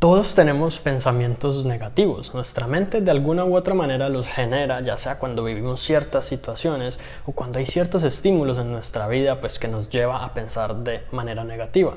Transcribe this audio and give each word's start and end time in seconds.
Todos 0.00 0.34
tenemos 0.34 0.78
pensamientos 0.78 1.66
negativos. 1.66 2.32
Nuestra 2.32 2.66
mente 2.66 3.02
de 3.02 3.10
alguna 3.10 3.44
u 3.44 3.54
otra 3.54 3.74
manera 3.74 4.08
los 4.08 4.26
genera, 4.26 4.80
ya 4.80 4.96
sea 4.96 5.18
cuando 5.18 5.44
vivimos 5.44 5.82
ciertas 5.82 6.24
situaciones 6.24 6.98
o 7.26 7.32
cuando 7.32 7.58
hay 7.58 7.66
ciertos 7.66 8.02
estímulos 8.02 8.56
en 8.56 8.72
nuestra 8.72 9.08
vida, 9.08 9.40
pues 9.40 9.58
que 9.58 9.68
nos 9.68 9.90
lleva 9.90 10.24
a 10.24 10.32
pensar 10.32 10.74
de 10.76 11.02
manera 11.12 11.44
negativa. 11.44 11.96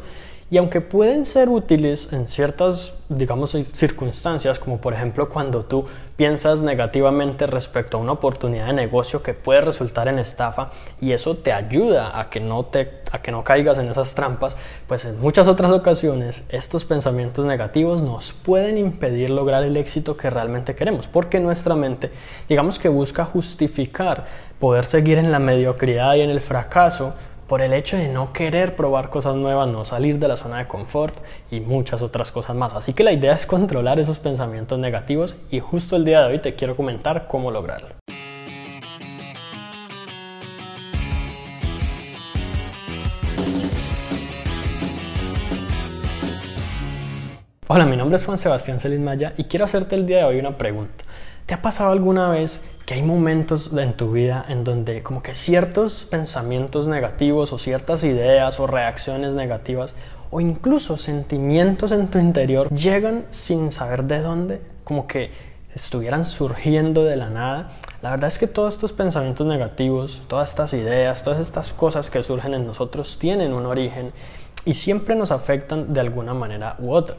Y 0.51 0.57
aunque 0.57 0.81
pueden 0.81 1.25
ser 1.25 1.49
útiles 1.49 2.13
en 2.13 2.27
ciertas, 2.27 2.93
digamos, 3.09 3.57
circunstancias, 3.71 4.59
como 4.59 4.79
por 4.79 4.93
ejemplo 4.93 5.29
cuando 5.29 5.65
tú 5.65 5.85
piensas 6.15 6.61
negativamente 6.61 7.47
respecto 7.47 7.97
a 7.97 7.99
una 7.99 8.11
oportunidad 8.11 8.67
de 8.67 8.73
negocio 8.73 9.23
que 9.23 9.33
puede 9.33 9.61
resultar 9.61 10.07
en 10.07 10.19
estafa 10.19 10.71
y 11.01 11.11
eso 11.11 11.35
te 11.37 11.51
ayuda 11.51 12.19
a 12.19 12.29
que 12.29 12.39
no, 12.39 12.63
te, 12.63 13.01
a 13.11 13.21
que 13.21 13.31
no 13.31 13.43
caigas 13.43 13.79
en 13.79 13.87
esas 13.87 14.13
trampas, 14.13 14.57
pues 14.87 15.05
en 15.05 15.19
muchas 15.19 15.47
otras 15.47 15.71
ocasiones 15.71 16.43
estos 16.49 16.85
pensamientos 16.85 17.45
negativos 17.45 18.03
nos 18.03 18.31
pueden 18.31 18.77
impedir 18.77 19.31
lograr 19.31 19.63
el 19.63 19.75
éxito 19.75 20.15
que 20.17 20.29
realmente 20.29 20.75
queremos, 20.75 21.07
porque 21.07 21.39
nuestra 21.39 21.75
mente, 21.75 22.11
digamos 22.47 22.77
que 22.77 22.89
busca 22.89 23.25
justificar 23.25 24.25
poder 24.59 24.85
seguir 24.85 25.17
en 25.17 25.31
la 25.31 25.39
mediocridad 25.39 26.13
y 26.15 26.21
en 26.21 26.29
el 26.29 26.41
fracaso 26.41 27.15
por 27.53 27.61
el 27.61 27.73
hecho 27.73 27.97
de 27.97 28.07
no 28.07 28.33
querer 28.33 28.75
probar 28.75 29.11
cosas 29.11 29.35
nuevas, 29.35 29.67
no 29.67 29.85
salir 29.85 30.17
de 30.17 30.27
la 30.27 30.37
zona 30.37 30.57
de 30.57 30.65
confort 30.65 31.15
y 31.51 31.59
muchas 31.59 32.01
otras 32.01 32.31
cosas 32.31 32.55
más. 32.55 32.73
Así 32.73 32.93
que 32.93 33.03
la 33.03 33.11
idea 33.11 33.35
es 33.35 33.45
controlar 33.45 33.99
esos 33.99 34.17
pensamientos 34.17 34.79
negativos 34.79 35.35
y 35.51 35.59
justo 35.59 35.95
el 35.95 36.03
día 36.03 36.21
de 36.21 36.33
hoy 36.33 36.39
te 36.39 36.55
quiero 36.55 36.75
comentar 36.75 37.27
cómo 37.27 37.51
lograrlo. 37.51 37.89
Hola, 47.67 47.85
mi 47.85 47.97
nombre 47.97 48.15
es 48.15 48.25
Juan 48.25 48.39
Sebastián 48.39 48.79
Celis 48.79 48.99
Maya 48.99 49.33
y 49.37 49.43
quiero 49.43 49.65
hacerte 49.65 49.93
el 49.93 50.07
día 50.07 50.17
de 50.17 50.23
hoy 50.23 50.39
una 50.39 50.57
pregunta. 50.57 51.03
¿Te 51.45 51.53
ha 51.53 51.61
pasado 51.61 51.91
alguna 51.91 52.29
vez 52.29 52.63
que 52.85 52.95
hay 52.95 53.01
momentos 53.01 53.71
en 53.73 53.93
tu 53.93 54.11
vida 54.11 54.45
en 54.47 54.63
donde 54.63 55.03
como 55.03 55.23
que 55.23 55.33
ciertos 55.33 56.05
pensamientos 56.09 56.87
negativos 56.87 57.53
o 57.53 57.57
ciertas 57.57 58.03
ideas 58.03 58.59
o 58.59 58.67
reacciones 58.67 59.33
negativas 59.33 59.95
o 60.31 60.41
incluso 60.41 60.97
sentimientos 60.97 61.91
en 61.91 62.07
tu 62.07 62.17
interior 62.17 62.69
llegan 62.69 63.25
sin 63.29 63.71
saber 63.71 64.03
de 64.05 64.21
dónde, 64.21 64.61
como 64.83 65.07
que 65.07 65.31
estuvieran 65.73 66.25
surgiendo 66.25 67.03
de 67.03 67.15
la 67.15 67.29
nada. 67.29 67.71
La 68.01 68.11
verdad 68.11 68.27
es 68.27 68.37
que 68.37 68.47
todos 68.47 68.73
estos 68.73 68.91
pensamientos 68.91 69.47
negativos, 69.47 70.21
todas 70.27 70.49
estas 70.49 70.73
ideas, 70.73 71.23
todas 71.23 71.39
estas 71.39 71.71
cosas 71.71 72.09
que 72.09 72.21
surgen 72.23 72.53
en 72.53 72.65
nosotros 72.65 73.17
tienen 73.17 73.53
un 73.53 73.65
origen 73.65 74.11
y 74.65 74.73
siempre 74.73 75.15
nos 75.15 75.31
afectan 75.31 75.93
de 75.93 76.01
alguna 76.01 76.33
manera 76.33 76.75
u 76.79 76.91
otra. 76.91 77.15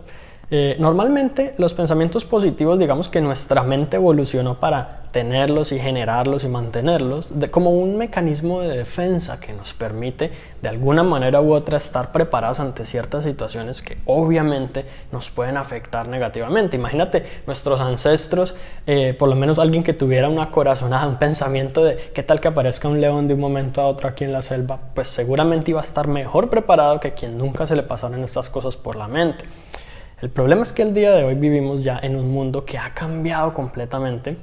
Eh, 0.51 0.77
normalmente 0.79 1.55
los 1.59 1.75
pensamientos 1.75 2.25
positivos, 2.25 2.79
digamos 2.79 3.09
que 3.09 3.21
nuestra 3.21 3.63
mente 3.63 3.97
evolucionó 3.97 4.61
para 4.61 5.05
tenerlos 5.15 5.71
y 5.71 5.79
generarlos 5.79 6.43
y 6.43 6.49
mantenerlos 6.49 7.29
como 7.53 7.71
un 7.71 7.97
mecanismo 7.97 8.63
de 8.63 8.77
defensa 8.77 9.39
que 9.39 9.53
nos 9.53 9.73
permite 9.73 10.33
de 10.61 10.69
alguna 10.69 11.05
manera 11.05 11.41
u 11.41 11.55
otra 11.55 11.77
estar 11.77 12.11
preparados 12.11 12.59
ante 12.59 12.85
ciertas 12.85 13.23
situaciones 13.23 13.81
que 13.81 13.99
obviamente 14.07 14.85
nos 15.13 15.31
pueden 15.31 15.57
afectar 15.57 16.09
negativamente. 16.09 16.77
Imagínate 16.77 17.25
nuestros 17.47 17.81
ancestros, 17.81 18.57
eh, 18.89 19.15
por 19.17 19.29
lo 19.29 19.37
menos 19.37 19.61
alguien 19.61 19.85
que 19.85 19.93
tuviera 19.93 20.29
una 20.29 20.51
corazonada, 20.51 21.07
un 21.07 21.19
pensamiento 21.21 21.85
de 21.85 22.11
qué 22.13 22.25
tal 22.25 22.41
que 22.41 22.49
aparezca 22.49 22.89
un 22.89 23.01
león 23.01 23.29
de 23.29 23.35
un 23.35 23.41
momento 23.41 23.81
a 23.81 23.87
otro 23.87 24.09
aquí 24.09 24.25
en 24.25 24.33
la 24.33 24.43
selva, 24.43 24.81
pues 24.97 25.07
seguramente 25.07 25.71
iba 25.71 25.81
a 25.81 25.85
estar 25.85 26.09
mejor 26.09 26.51
preparado 26.51 26.99
que 26.99 27.15
quien 27.15 27.39
nunca 27.39 27.69
se 27.69 27.77
le 27.77 27.85
pasaron 27.85 28.25
estas 28.25 28.51
cosas 28.51 28.75
por 28.75 28.97
la 28.97 29.07
mente. 29.07 29.45
El 30.25 30.31
problema 30.31 30.63
es 30.63 30.73
que 30.73 30.81
el 30.81 30.95
día 30.95 31.13
de 31.13 31.23
hoy 31.23 31.35
vivimos 31.35 31.85
ya 31.85 31.99
en 32.03 32.17
un 32.17 32.33
mundo 32.33 32.65
que 32.65 32.79
ha 32.79 32.95
cambiado 32.95 33.53
completamente 33.53 34.39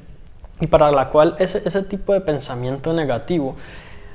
y 0.59 0.67
para 0.67 0.91
la 0.91 1.09
cual 1.09 1.35
ese, 1.39 1.63
ese 1.65 1.81
tipo 1.81 2.13
de 2.13 2.21
pensamiento 2.21 2.93
negativo 2.93 3.55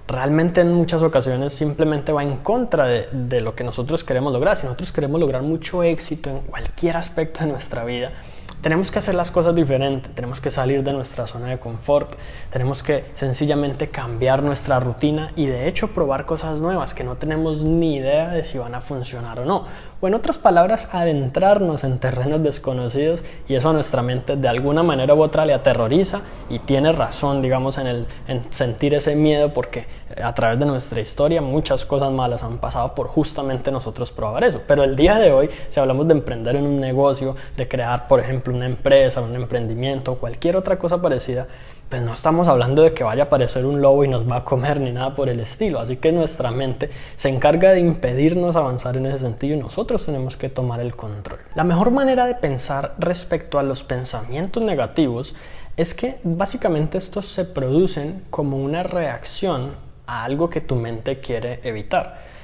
realmente 0.07 0.61
en 0.61 0.73
muchas 0.73 1.03
ocasiones 1.03 1.53
simplemente 1.55 2.13
va 2.13 2.23
en 2.23 2.37
contra 2.37 2.87
de, 2.87 3.09
de, 3.11 3.41
lo 3.41 3.57
que 3.57 3.65
nosotros 3.65 4.05
queremos 4.05 4.33
lograr. 4.33 4.57
Si 4.57 4.63
nosotros 4.63 4.93
queremos 4.93 5.21
lograr 5.21 5.43
mucho 5.43 5.83
éxito 5.83 6.31
en 6.31 6.39
cualquier 6.43 6.99
aspecto 6.99 7.41
de 7.41 7.47
nuestra 7.51 7.85
vida, 7.85 8.13
tenemos 8.61 8.91
que 8.91 8.99
hacer 8.99 9.15
las 9.15 9.31
cosas 9.31 9.55
diferentes, 9.55 10.15
tenemos 10.15 10.41
que 10.41 10.51
salir 10.51 10.83
de 10.83 10.93
nuestra 10.93 11.27
zona 11.27 11.49
de 11.49 11.59
confort, 11.59 12.15
tenemos 12.51 12.83
que 12.83 13.05
sencillamente 13.15 13.89
cambiar 13.89 14.43
nuestra 14.43 14.81
rutina 14.81 15.33
y 15.37 15.47
de 15.47 15.69
hecho 15.69 15.89
probar 15.89 16.27
cosas 16.27 16.61
nuevas 16.61 16.95
que 16.95 17.05
no 17.05 17.17
tenemos 17.17 17.65
ni 17.65 17.97
idea 17.97 18.29
de 18.29 18.43
si 18.43 18.59
van 18.59 18.75
a 18.75 18.81
funcionar 18.81 19.39
o 19.39 19.45
no. 19.45 19.65
O 20.01 20.09
en 20.09 20.15
otras 20.15 20.37
palabras, 20.37 20.91
adentrarnos 20.93 21.83
en 21.85 21.99
terrenos 21.99 22.43
desconocidos 22.43 23.25
y 23.49 23.55
eso 23.55 23.71
a 23.71 23.73
nuestra 23.73 24.03
mente 24.03 24.37
de 24.37 24.49
alguna 24.49 24.83
manera 24.83 25.15
u 25.15 25.23
otra 25.23 25.47
le 25.47 25.55
aterroriza 25.55 26.21
y 26.51 26.59
tiene 26.59 26.93
razón, 26.93 27.41
digamos, 27.41 27.79
en, 27.79 27.87
el, 27.87 28.07
en 28.29 28.45
sentir 28.51 28.95
ese 28.95 29.17
miedo 29.17 29.53
porque 29.53 29.87
a 30.23 30.35
través 30.35 30.59
de 30.59 30.67
nuestra 30.67 31.01
historia 31.01 31.41
muchas 31.41 31.85
cosas 31.85 32.13
malas 32.13 32.43
han 32.43 32.59
pasado 32.59 32.95
por 32.95 33.09
justamente 33.09 33.71
nosotros 33.71 34.11
probar 34.11 34.45
eso. 34.45 34.61
Pero 34.67 34.85
el 34.85 34.97
día 34.97 35.19
de 35.19 35.33
hoy, 35.33 35.51
si 35.71 35.81
hablamos 35.81 36.07
de 36.09 36.15
emprender 36.15 36.57
en 36.57 36.67
un 36.67 36.81
negocio, 36.81 37.37
de 37.57 37.67
crear, 37.67 38.07
por 38.07 38.21
ejemplo, 38.21 38.56
una 38.57 38.67
empresa, 38.67 39.21
un 39.21 39.35
emprendimiento, 39.35 40.17
cualquier 40.17 40.57
otra 40.57 40.79
cosa 40.79 41.01
parecida, 41.01 41.47
pues 41.89 42.03
no 42.03 42.13
estamos 42.13 42.49
hablando 42.49 42.83
de 42.83 42.93
que 42.93 43.05
vaya 43.05 43.25
a 43.25 43.27
aparecer 43.27 43.65
un 43.65 43.81
lobo 43.81 44.05
y 44.05 44.09
nos 44.09 44.29
va 44.29 44.39
a 44.39 44.45
comer 44.45 44.81
ni 44.81 44.91
nada 44.91 45.15
por 45.15 45.29
el 45.29 45.39
estilo. 45.39 45.79
Así 45.79 45.97
que 45.97 46.11
nuestra 46.11 46.51
mente 46.51 46.91
se 47.15 47.29
encarga 47.29 47.73
de 47.73 47.81
impedirnos 47.81 48.57
avanzar 48.57 48.97
en 48.97 49.07
ese 49.07 49.21
sentido 49.21 49.57
y 49.57 49.61
nosotros 49.61 50.05
tenemos 50.05 50.37
que 50.37 50.49
tomar 50.49 50.81
el 50.81 50.97
control. 50.97 51.39
La 51.55 51.65
mejor 51.65 51.93
manera 51.93 52.27
de 52.27 52.35
pensar 52.35 52.95
respecto 52.99 53.59
a 53.59 53.63
los 53.63 53.85
pensamientos 53.85 54.63
negativos 54.63 55.37
es 55.77 55.95
que 55.95 56.19
básicamente 56.25 56.99
estos 56.99 57.27
se 57.27 57.45
producen 57.45 58.25
como 58.31 58.57
una 58.57 58.83
reacción 58.83 59.75
a 60.07 60.25
algo 60.25 60.51
que 60.51 60.61
tu 60.61 60.75
mente 60.75 61.21
quiere 61.21 61.61
evitar. 61.63 62.36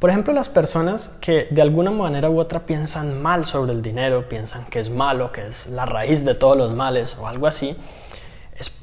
Por 0.00 0.08
ejemplo, 0.08 0.32
las 0.32 0.48
personas 0.48 1.10
que 1.20 1.46
de 1.50 1.60
alguna 1.60 1.90
manera 1.90 2.30
u 2.30 2.40
otra 2.40 2.60
piensan 2.60 3.20
mal 3.20 3.44
sobre 3.44 3.72
el 3.72 3.82
dinero, 3.82 4.26
piensan 4.30 4.64
que 4.64 4.80
es 4.80 4.88
malo, 4.88 5.30
que 5.30 5.46
es 5.46 5.66
la 5.66 5.84
raíz 5.84 6.24
de 6.24 6.34
todos 6.34 6.56
los 6.56 6.74
males 6.74 7.18
o 7.20 7.28
algo 7.28 7.46
así, 7.46 7.76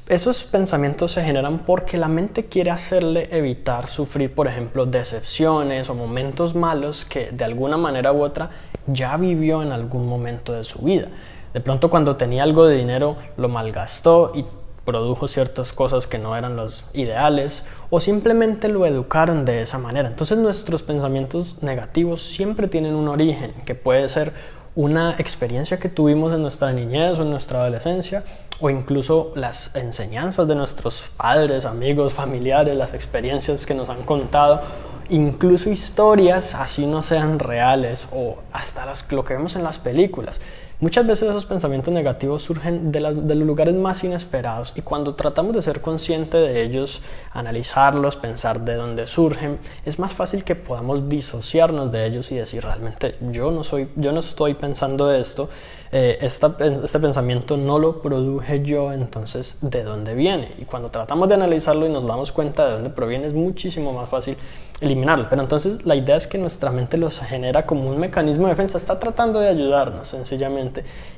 esos 0.08 0.44
pensamientos 0.44 1.12
se 1.12 1.22
generan 1.22 1.58
porque 1.60 1.98
la 1.98 2.06
mente 2.06 2.46
quiere 2.46 2.70
hacerle 2.70 3.28
evitar 3.36 3.88
sufrir, 3.88 4.32
por 4.32 4.46
ejemplo, 4.46 4.86
decepciones 4.86 5.90
o 5.90 5.94
momentos 5.96 6.54
malos 6.54 7.04
que 7.04 7.32
de 7.32 7.44
alguna 7.44 7.76
manera 7.76 8.12
u 8.12 8.22
otra 8.22 8.50
ya 8.86 9.16
vivió 9.16 9.60
en 9.62 9.72
algún 9.72 10.06
momento 10.06 10.52
de 10.52 10.62
su 10.62 10.78
vida. 10.80 11.08
De 11.52 11.60
pronto 11.60 11.90
cuando 11.90 12.16
tenía 12.16 12.44
algo 12.44 12.66
de 12.66 12.76
dinero 12.76 13.16
lo 13.36 13.48
malgastó 13.48 14.32
y 14.36 14.44
produjo 14.88 15.28
ciertas 15.28 15.70
cosas 15.70 16.06
que 16.06 16.16
no 16.18 16.34
eran 16.34 16.56
los 16.56 16.82
ideales 16.94 17.62
o 17.90 18.00
simplemente 18.00 18.70
lo 18.70 18.86
educaron 18.86 19.44
de 19.44 19.60
esa 19.60 19.76
manera. 19.76 20.08
Entonces 20.08 20.38
nuestros 20.38 20.82
pensamientos 20.82 21.62
negativos 21.62 22.22
siempre 22.22 22.68
tienen 22.68 22.94
un 22.94 23.06
origen 23.08 23.52
que 23.66 23.74
puede 23.74 24.08
ser 24.08 24.32
una 24.74 25.16
experiencia 25.18 25.78
que 25.78 25.90
tuvimos 25.90 26.32
en 26.32 26.40
nuestra 26.40 26.72
niñez 26.72 27.18
o 27.18 27.22
en 27.22 27.30
nuestra 27.30 27.60
adolescencia 27.60 28.24
o 28.60 28.70
incluso 28.70 29.32
las 29.34 29.76
enseñanzas 29.76 30.48
de 30.48 30.54
nuestros 30.54 31.04
padres, 31.18 31.66
amigos, 31.66 32.14
familiares, 32.14 32.74
las 32.74 32.94
experiencias 32.94 33.66
que 33.66 33.74
nos 33.74 33.90
han 33.90 34.04
contado, 34.04 34.62
incluso 35.10 35.68
historias 35.68 36.54
así 36.54 36.86
no 36.86 37.02
sean 37.02 37.38
reales 37.38 38.08
o 38.10 38.38
hasta 38.54 38.90
lo 39.10 39.22
que 39.22 39.34
vemos 39.34 39.54
en 39.54 39.64
las 39.64 39.78
películas. 39.78 40.40
Muchas 40.80 41.04
veces 41.08 41.28
esos 41.28 41.44
pensamientos 41.44 41.92
negativos 41.92 42.42
surgen 42.42 42.92
de, 42.92 43.00
los 43.00 43.36
lugares 43.36 43.74
más 43.74 44.04
inesperados 44.04 44.72
y 44.76 44.82
cuando 44.82 45.16
tratamos 45.16 45.52
de 45.56 45.60
ser 45.60 45.80
conscientes 45.80 46.40
de 46.40 46.62
ellos, 46.62 47.02
analizarlos, 47.32 48.14
pensar 48.14 48.60
de 48.60 48.76
dónde 48.76 49.08
surgen, 49.08 49.58
es 49.84 49.98
más 49.98 50.12
fácil 50.12 50.44
que 50.44 50.54
podamos 50.54 51.08
disociarnos 51.08 51.90
de 51.90 52.06
ellos 52.06 52.30
y 52.30 52.36
decir 52.36 52.62
realmente 52.62 53.16
yo 53.32 53.50
no, 53.50 53.64
soy, 53.64 53.88
yo 53.96 54.12
no 54.12 54.20
estoy 54.20 54.54
pensando 54.54 55.12
esto, 55.12 55.48
eh, 55.90 56.18
este 56.20 56.98
pensamiento 57.00 57.56
no 57.56 57.80
lo 57.80 58.00
produje 58.00 58.62
yo, 58.62 58.92
entonces 58.92 59.56
¿de 59.60 59.82
dónde 59.82 60.14
viene? 60.14 60.52
Y 60.58 60.64
cuando 60.64 60.90
tratamos 60.90 61.28
de 61.28 61.34
analizarlo 61.34 61.86
y 61.86 61.88
nos 61.88 62.06
damos 62.06 62.30
cuenta 62.30 62.66
de 62.66 62.72
dónde 62.74 62.90
proviene 62.90 63.26
es 63.26 63.34
muchísimo 63.34 63.92
más 63.92 64.08
fácil 64.08 64.36
eliminarlo. 64.80 65.26
Pero 65.28 65.42
entonces 65.42 65.84
la 65.84 65.96
idea 65.96 66.16
es 66.16 66.26
que 66.26 66.38
nuestra 66.38 66.70
mente 66.70 66.96
los 66.96 67.18
genera 67.18 67.66
como 67.66 67.90
un 67.90 67.98
mecanismo 67.98 68.44
de 68.44 68.50
defensa, 68.50 68.78
está 68.78 68.98
tratando 68.98 69.40
de 69.40 69.48
ayudarnos 69.48 70.08
sencillamente 70.08 70.67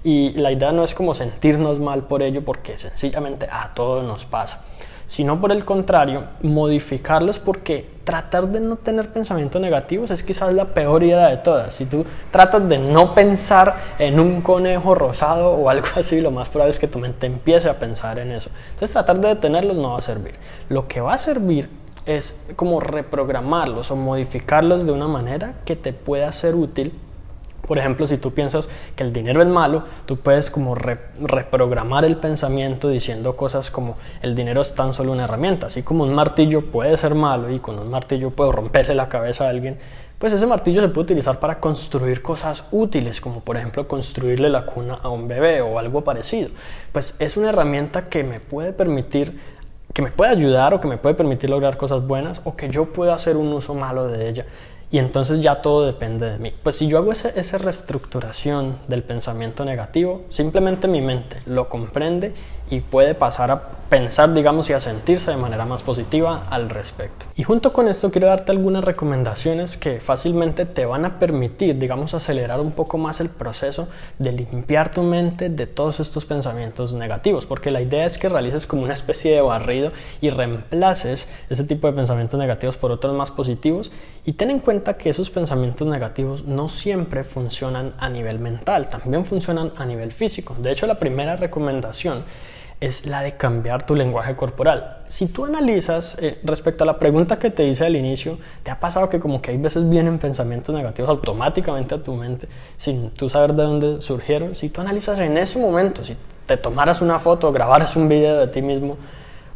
y 0.05 0.31
la 0.31 0.53
idea 0.53 0.73
no 0.73 0.85
es 0.85 0.95
como 0.95 1.15
sentirnos 1.15 1.79
mal 1.79 2.05
por 2.05 2.23
ello 2.23 2.45
porque 2.45 2.79
sencillamente 2.79 3.49
a 3.51 3.73
todos 3.75 4.05
nos 4.05 4.25
pasa, 4.25 4.65
sino 5.07 5.41
por 5.41 5.53
el 5.53 5.65
contrario, 5.65 6.25
modificarlos 6.43 7.39
porque 7.39 7.89
tratar 8.05 8.49
de 8.49 8.61
no 8.61 8.77
tener 8.77 9.13
pensamientos 9.13 9.61
negativos 9.63 10.11
es 10.11 10.23
quizás 10.23 10.53
la 10.53 10.67
peor 10.67 11.03
idea 11.03 11.29
de 11.29 11.37
todas. 11.37 11.73
Si 11.73 11.85
tú 11.85 12.05
tratas 12.31 12.69
de 12.69 12.79
no 12.79 13.15
pensar 13.15 13.77
en 13.99 14.19
un 14.19 14.41
conejo 14.41 14.95
rosado 14.95 15.51
o 15.53 15.71
algo 15.71 15.87
así, 15.97 16.21
lo 16.21 16.31
más 16.31 16.49
probable 16.49 16.73
es 16.73 16.79
que 16.79 16.89
tu 16.89 16.99
mente 16.99 17.27
empiece 17.27 17.69
a 17.69 17.79
pensar 17.79 18.19
en 18.19 18.33
eso. 18.33 18.51
Entonces 18.71 18.93
tratar 18.93 19.21
de 19.21 19.29
detenerlos 19.29 19.79
no 19.79 19.93
va 19.93 19.99
a 19.99 20.03
servir. 20.03 20.35
Lo 20.69 20.89
que 20.89 21.01
va 21.01 21.15
a 21.15 21.19
servir 21.19 21.69
es 22.07 22.37
como 22.57 22.81
reprogramarlos 22.81 23.91
o 23.91 23.97
modificarlos 23.97 24.87
de 24.87 24.93
una 24.93 25.07
manera 25.07 25.55
que 25.65 25.77
te 25.77 25.93
pueda 25.93 26.33
ser 26.33 26.55
útil 26.55 26.93
Por 27.67 27.79
ejemplo, 27.79 28.07
si 28.07 28.17
tú 28.17 28.33
piensas 28.33 28.69
que 28.97 29.03
el 29.03 29.13
dinero 29.13 29.41
es 29.43 29.49
malo, 29.49 29.85
tú 30.07 30.17
puedes 30.17 30.51
como 30.51 30.75
reprogramar 30.75 32.05
el 32.05 32.17
pensamiento 32.17 32.89
diciendo 32.89 33.37
cosas 33.37 33.71
como 33.71 33.97
el 34.23 34.35
dinero 34.35 34.61
es 34.61 34.75
tan 34.75 34.93
solo 34.93 35.13
una 35.13 35.25
herramienta, 35.25 35.69
así 35.69 35.83
como 35.83 36.05
un 36.05 36.15
martillo 36.15 36.67
puede 36.71 36.97
ser 36.97 37.15
malo 37.15 37.51
y 37.51 37.59
con 37.61 37.79
un 37.79 37.91
martillo 37.91 38.31
puedo 38.31 38.53
romperle 38.53 38.95
la 38.95 39.09
cabeza 39.09 39.47
a 39.47 39.51
alguien, 39.51 39.79
pues 40.19 40.33
ese 40.35 40.47
martillo 40.47 40.83
se 40.83 40.89
puede 40.89 41.05
utilizar 41.05 41.39
para 41.39 41.61
construir 41.61 42.21
cosas 42.21 42.65
útiles, 42.71 43.21
como 43.21 43.41
por 43.41 43.57
ejemplo 43.57 43.89
construirle 43.89 44.51
la 44.51 44.67
cuna 44.67 44.99
a 45.03 45.09
un 45.09 45.29
bebé 45.29 45.63
o 45.63 45.79
algo 45.79 46.03
parecido. 46.03 46.51
Pues 46.93 47.17
es 47.21 47.39
una 47.39 47.49
herramienta 47.49 48.09
que 48.09 48.23
me 48.23 48.39
puede 48.39 48.73
permitir 48.73 49.39
que 49.95 50.03
me 50.03 50.11
puede 50.11 50.31
ayudar 50.31 50.75
o 50.75 50.81
que 50.81 50.89
me 50.89 50.99
puede 50.99 51.15
permitir 51.15 51.51
lograr 51.51 51.77
cosas 51.77 52.07
buenas 52.07 52.41
o 52.45 52.55
que 52.55 52.69
yo 52.69 52.93
pueda 52.93 53.15
hacer 53.15 53.37
un 53.37 53.53
uso 53.53 53.75
malo 53.75 54.07
de 54.09 54.29
ella 54.29 54.47
y 54.93 54.99
entonces 54.99 55.41
ya 55.41 55.57
todo 55.57 55.87
depende 55.87 56.31
de 56.31 56.39
mí. 56.39 56.53
Pues 56.63 56.77
si 56.77 56.89
yo 56.89 56.99
hago 56.99 57.13
esa 57.13 57.59
reestructuración 57.59 58.77
del 58.89 59.03
pensamiento 59.03 59.65
negativo, 59.65 60.23
simplemente 60.29 60.89
mi 60.89 61.01
mente 61.01 61.43
lo 61.47 61.69
comprende 61.69 62.35
y 62.71 62.81
puede 62.81 63.15
pasar 63.15 63.51
a 63.51 63.81
pensar, 63.91 64.33
digamos, 64.33 64.71
y 64.71 64.73
a 64.73 64.79
sentirse 64.79 65.33
de 65.33 65.37
manera 65.37 65.67
más 65.67 65.83
positiva 65.83 66.47
al 66.49 66.71
respecto. 66.71 67.27
Y 67.35 67.43
junto 67.43 67.73
con 67.73 67.89
esto 67.89 68.13
quiero 68.13 68.29
darte 68.29 68.53
algunas 68.53 68.85
recomendaciones 68.85 69.77
que 69.77 70.01
fácilmente 70.01 70.65
te 70.65 70.87
van 70.87 71.05
a 71.05 71.19
permitir, 71.19 71.77
digamos, 71.77 72.15
acelerar 72.15 72.61
un 72.61 72.71
poco 72.71 72.99
más 72.99 73.21
el 73.21 73.31
proceso 73.31 73.89
de 74.19 74.31
limpiar 74.31 74.93
tu 74.93 75.03
mente 75.03 75.49
de 75.49 75.67
todos 75.67 75.99
estos 75.99 76.25
pensamientos 76.25 76.95
negativos, 76.95 77.47
porque 77.47 77.73
la 77.73 77.83
idea 77.83 78.07
es 78.07 78.17
que 78.17 78.29
realices 78.29 78.69
como 78.69 78.85
una 78.85 78.93
especie 78.93 79.33
de 79.33 79.41
barrido 79.41 79.89
y 80.21 80.31
reemplaces 80.31 81.27
ese 81.49 81.65
tipo 81.65 81.89
de 81.89 81.93
pensamientos 81.93 82.39
negativos 82.39 82.77
por 82.77 82.93
otros 82.93 83.13
más 83.17 83.33
positivos 83.33 83.91
y 84.25 84.35
ten 84.35 84.51
en 84.51 84.61
cuenta 84.61 84.97
que 84.97 85.11
esos 85.11 85.31
pensamientos 85.31 85.89
negativos 85.89 86.45
no 86.45 86.69
siempre 86.69 87.25
funcionan 87.25 87.95
a 87.99 88.09
nivel 88.09 88.39
mental, 88.39 88.89
también 88.89 89.25
funcionan 89.25 89.73
a 89.77 89.85
nivel 89.85 90.13
físico. 90.13 90.55
De 90.61 90.71
hecho, 90.71 90.87
la 90.87 91.01
primera 91.01 91.35
recomendación 91.35 92.23
es 92.81 93.05
la 93.05 93.21
de 93.21 93.37
cambiar 93.37 93.85
tu 93.85 93.95
lenguaje 93.95 94.35
corporal. 94.35 95.03
Si 95.09 95.27
tú 95.27 95.45
analizas 95.45 96.17
eh, 96.19 96.41
respecto 96.43 96.85
a 96.85 96.87
la 96.87 96.99
pregunta 96.99 97.39
que 97.39 97.51
te 97.51 97.65
hice 97.65 97.85
al 97.85 97.95
inicio, 97.95 98.39
¿te 98.63 98.71
ha 98.71 98.81
pasado 98.81 99.11
que 99.11 99.21
como 99.21 99.43
que 99.43 99.51
hay 99.51 99.59
veces 99.59 99.89
vienen 99.89 100.19
pensamientos 100.19 100.75
negativos 100.75 101.11
automáticamente 101.11 101.95
a 101.95 102.03
tu 102.03 102.15
mente 102.15 102.49
sin 102.79 103.11
tú 103.11 103.29
saber 103.29 103.53
de 103.53 103.63
dónde 103.65 104.03
surgieron? 104.03 104.55
Si 104.55 104.71
tú 104.71 104.81
analizas 104.81 105.19
en 105.19 105.37
ese 105.37 105.59
momento, 105.59 106.03
si 106.03 106.17
te 106.47 106.57
tomaras 106.57 107.03
una 107.03 107.19
foto, 107.19 107.53
grabaras 107.53 107.97
un 107.97 108.09
video 108.09 108.39
de 108.39 108.47
ti 108.47 108.63
mismo, 108.63 108.97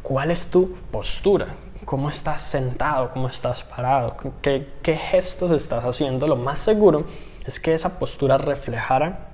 ¿cuál 0.02 0.30
es 0.30 0.46
tu 0.46 0.74
postura? 0.90 1.46
¿Cómo 1.86 2.10
estás 2.10 2.42
sentado? 2.42 3.10
¿Cómo 3.10 3.28
estás 3.28 3.64
parado? 3.64 4.16
¿Qué, 4.42 4.68
qué 4.82 4.96
gestos 4.96 5.50
estás 5.52 5.84
haciendo? 5.84 6.28
Lo 6.28 6.36
más 6.36 6.58
seguro 6.58 7.04
es 7.46 7.58
que 7.58 7.72
esa 7.72 7.98
postura 7.98 8.36
reflejara 8.36 9.30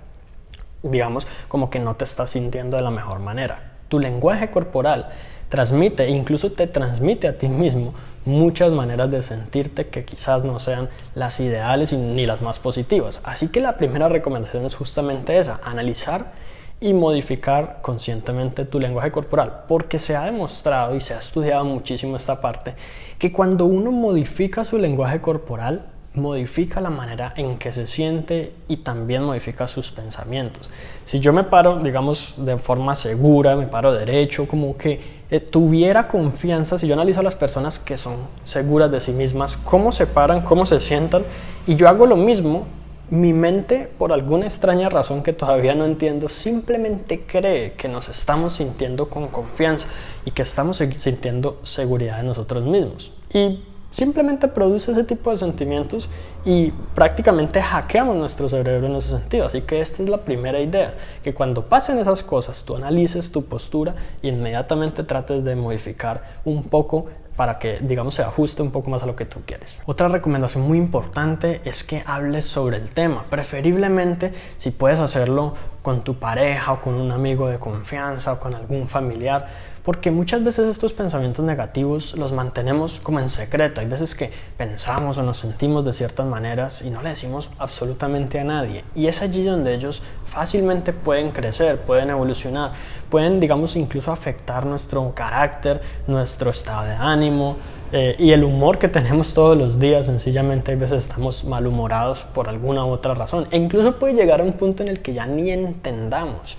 digamos, 0.82 1.26
como 1.48 1.69
que 1.69 1.78
no 1.78 1.94
te 1.96 2.04
estás 2.04 2.31
sintiendo 2.31 2.78
de 2.78 2.82
la 2.82 2.90
mejor 2.90 3.19
manera 3.19 3.69
tu 3.90 3.98
lenguaje 3.98 4.50
corporal 4.50 5.08
transmite, 5.50 6.08
incluso 6.08 6.52
te 6.52 6.66
transmite 6.66 7.28
a 7.28 7.37
ti 7.37 7.48
mismo 7.48 7.92
muchas 8.25 8.70
maneras 8.70 9.10
de 9.10 9.20
sentirte 9.20 9.88
que 9.88 10.04
quizás 10.04 10.44
no 10.44 10.60
sean 10.60 10.88
las 11.14 11.40
ideales 11.40 11.92
ni 11.92 12.25
las 12.25 12.40
más 12.40 12.58
positivas. 12.58 13.20
Así 13.25 13.48
que 13.48 13.60
la 13.60 13.76
primera 13.76 14.08
recomendación 14.08 14.64
es 14.64 14.76
justamente 14.76 15.37
esa, 15.37 15.60
analizar 15.64 16.32
y 16.81 16.94
modificar 16.94 17.81
conscientemente 17.82 18.64
tu 18.64 18.78
lenguaje 18.78 19.10
corporal, 19.10 19.64
porque 19.69 19.98
se 19.98 20.16
ha 20.16 20.25
demostrado 20.25 20.94
y 20.94 21.00
se 21.00 21.14
ha 21.14 21.19
estudiado 21.19 21.64
muchísimo 21.64 22.16
esta 22.16 22.40
parte, 22.40 22.75
que 23.19 23.32
cuando 23.32 23.66
uno 23.66 23.90
modifica 23.90 24.64
su 24.64 24.78
lenguaje 24.78 25.20
corporal, 25.20 25.87
modifica 26.14 26.80
la 26.80 26.90
manera 26.90 27.32
en 27.36 27.56
que 27.56 27.72
se 27.72 27.86
siente 27.86 28.52
y 28.66 28.78
también 28.78 29.22
modifica 29.22 29.66
sus 29.66 29.92
pensamientos. 29.92 30.68
Si 31.04 31.20
yo 31.20 31.32
me 31.32 31.44
paro, 31.44 31.78
digamos, 31.78 32.34
de 32.44 32.58
forma 32.58 32.94
segura, 32.94 33.54
me 33.54 33.66
paro 33.66 33.92
derecho, 33.92 34.48
como 34.48 34.76
que 34.76 35.00
eh, 35.30 35.38
tuviera 35.38 36.08
confianza, 36.08 36.78
si 36.78 36.88
yo 36.88 36.94
analizo 36.94 37.20
a 37.20 37.22
las 37.22 37.36
personas 37.36 37.78
que 37.78 37.96
son 37.96 38.14
seguras 38.42 38.90
de 38.90 38.98
sí 38.98 39.12
mismas, 39.12 39.56
cómo 39.56 39.92
se 39.92 40.06
paran, 40.06 40.40
cómo 40.40 40.66
se 40.66 40.80
sientan, 40.80 41.22
y 41.66 41.76
yo 41.76 41.88
hago 41.88 42.06
lo 42.06 42.16
mismo, 42.16 42.66
mi 43.10 43.32
mente, 43.32 43.88
por 43.98 44.12
alguna 44.12 44.46
extraña 44.46 44.88
razón 44.88 45.22
que 45.22 45.32
todavía 45.32 45.74
no 45.74 45.84
entiendo, 45.84 46.28
simplemente 46.28 47.24
cree 47.24 47.72
que 47.72 47.88
nos 47.88 48.08
estamos 48.08 48.54
sintiendo 48.54 49.08
con 49.08 49.28
confianza 49.28 49.88
y 50.24 50.30
que 50.30 50.42
estamos 50.42 50.76
sintiendo 50.76 51.58
seguridad 51.62 52.20
en 52.20 52.26
nosotros 52.26 52.64
mismos. 52.64 53.12
Y 53.32 53.64
simplemente 53.90 54.48
produce 54.48 54.92
ese 54.92 55.04
tipo 55.04 55.31
de 55.31 55.37
sentimientos 55.37 56.08
y 56.44 56.70
prácticamente 56.94 57.60
hackeamos 57.60 58.16
nuestro 58.16 58.48
cerebro 58.48 58.87
en 58.87 58.96
ese 58.96 59.10
sentido. 59.10 59.46
Así 59.46 59.62
que 59.62 59.81
esta 59.81 60.02
es 60.02 60.08
la 60.08 60.19
primera 60.19 60.60
idea, 60.60 60.94
que 61.22 61.34
cuando 61.34 61.66
pasen 61.66 61.98
esas 61.98 62.22
cosas 62.22 62.64
tú 62.64 62.76
analices 62.76 63.32
tu 63.32 63.44
postura 63.44 63.94
e 64.22 64.28
inmediatamente 64.28 65.02
trates 65.02 65.44
de 65.44 65.56
modificar 65.56 66.22
un 66.44 66.64
poco 66.64 67.06
para 67.40 67.58
que, 67.58 67.78
digamos, 67.81 68.16
se 68.16 68.22
ajuste 68.22 68.60
un 68.60 68.70
poco 68.70 68.90
más 68.90 69.02
a 69.02 69.06
lo 69.06 69.16
que 69.16 69.25
tú 69.25 69.40
quieres. 69.46 69.78
Otra 69.87 70.08
recomendación 70.08 70.62
muy 70.62 70.76
importante 70.76 71.62
es 71.64 71.84
que 71.84 72.02
hables 72.04 72.44
sobre 72.44 72.76
el 72.76 72.90
tema, 72.90 73.25
preferiblemente 73.31 74.34
si 74.58 74.70
puedes 74.70 75.00
hacerlo 75.00 75.54
con 75.81 76.04
tu 76.04 76.16
pareja 76.16 76.72
o 76.72 76.81
con 76.82 76.94
un 76.94 77.12
amigo 77.12 77.48
de 77.48 77.58
confianza 77.58 78.34
o 78.34 78.40
con 78.40 78.54
algún 78.54 78.88
familiar, 78.88 79.46
porque 79.84 80.10
muchas 80.10 80.44
veces 80.44 80.68
estos 80.68 80.92
pensamientos 80.92 81.44
negativos 81.44 82.16
los 82.16 82.32
mantenemos 82.32 83.00
como 83.00 83.18
en 83.18 83.30
secreto. 83.30 83.80
Hay 83.80 83.86
veces 83.86 84.14
que 84.14 84.30
pensamos 84.56 85.16
o 85.18 85.22
nos 85.22 85.38
sentimos 85.38 85.84
de 85.84 85.92
ciertas 85.92 86.26
maneras 86.26 86.82
y 86.82 86.90
no 86.90 87.02
le 87.02 87.10
decimos 87.10 87.50
absolutamente 87.58 88.38
a 88.38 88.44
nadie. 88.44 88.84
Y 88.94 89.06
es 89.06 89.22
allí 89.22 89.42
donde 89.42 89.74
ellos 89.74 90.02
fácilmente 90.26 90.92
pueden 90.92 91.30
crecer, 91.30 91.78
pueden 91.78 92.10
evolucionar, 92.10 92.72
pueden, 93.08 93.40
digamos, 93.40 93.74
incluso 93.76 94.12
afectar 94.12 94.66
nuestro 94.66 95.12
carácter, 95.14 95.80
nuestro 96.06 96.50
estado 96.50 96.84
de 96.84 96.92
ánimo 96.92 97.56
eh, 97.92 98.14
y 98.18 98.32
el 98.32 98.44
humor 98.44 98.78
que 98.78 98.88
tenemos 98.88 99.32
todos 99.32 99.56
los 99.56 99.80
días. 99.80 100.06
Sencillamente, 100.06 100.72
hay 100.72 100.78
veces 100.78 101.04
estamos 101.04 101.44
malhumorados 101.44 102.20
por 102.34 102.48
alguna 102.48 102.84
u 102.84 102.90
otra 102.90 103.14
razón. 103.14 103.46
E 103.50 103.56
incluso 103.56 103.98
puede 103.98 104.14
llegar 104.14 104.40
a 104.40 104.44
un 104.44 104.52
punto 104.52 104.82
en 104.82 104.90
el 104.90 105.00
que 105.00 105.14
ya 105.14 105.26
ni 105.26 105.50
entendamos 105.50 106.58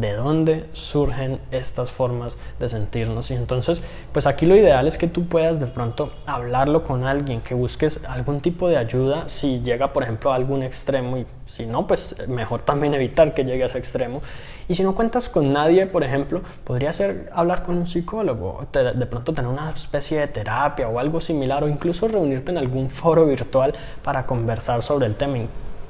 de 0.00 0.12
dónde 0.14 0.66
surgen 0.72 1.40
estas 1.50 1.90
formas 1.90 2.38
de 2.60 2.68
sentirnos. 2.68 3.30
Y 3.30 3.34
entonces, 3.34 3.82
pues 4.12 4.26
aquí 4.26 4.46
lo 4.46 4.56
ideal 4.56 4.86
es 4.86 4.96
que 4.96 5.08
tú 5.08 5.26
puedas 5.26 5.58
de 5.58 5.66
pronto 5.66 6.12
hablarlo 6.24 6.84
con 6.84 7.04
alguien, 7.04 7.40
que 7.40 7.54
busques 7.54 8.04
algún 8.06 8.40
tipo 8.40 8.68
de 8.68 8.76
ayuda 8.76 9.28
si 9.28 9.60
llega, 9.60 9.92
por 9.92 10.04
ejemplo, 10.04 10.32
a 10.32 10.36
algún 10.36 10.62
extremo 10.62 11.18
y 11.18 11.26
si 11.46 11.66
no, 11.66 11.86
pues 11.86 12.16
mejor 12.28 12.62
también 12.62 12.94
evitar 12.94 13.34
que 13.34 13.44
llegue 13.44 13.64
a 13.64 13.66
ese 13.66 13.78
extremo. 13.78 14.22
Y 14.68 14.74
si 14.74 14.82
no 14.82 14.94
cuentas 14.94 15.28
con 15.28 15.52
nadie, 15.52 15.86
por 15.86 16.04
ejemplo, 16.04 16.42
podría 16.62 16.92
ser 16.92 17.30
hablar 17.34 17.62
con 17.62 17.76
un 17.76 17.86
psicólogo, 17.86 18.66
de 18.72 19.06
pronto 19.06 19.32
tener 19.32 19.50
una 19.50 19.70
especie 19.70 20.20
de 20.20 20.28
terapia 20.28 20.88
o 20.88 20.98
algo 20.98 21.20
similar, 21.20 21.64
o 21.64 21.68
incluso 21.68 22.06
reunirte 22.06 22.52
en 22.52 22.58
algún 22.58 22.90
foro 22.90 23.26
virtual 23.26 23.74
para 24.02 24.26
conversar 24.26 24.82
sobre 24.82 25.06
el 25.06 25.16
tema 25.16 25.38